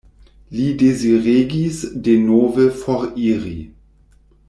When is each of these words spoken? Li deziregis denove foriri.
Li 0.59 0.63
deziregis 0.83 1.77
denove 2.09 2.67
foriri. 2.81 3.59